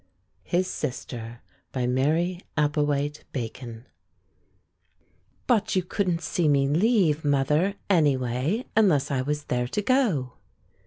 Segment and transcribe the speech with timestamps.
[0.41, 1.41] His Sister
[1.73, 3.85] BY MARY APPLEWHITE BACON
[5.45, 10.33] "But you couldn't see me leave, mother, anyway, unless I was there to go."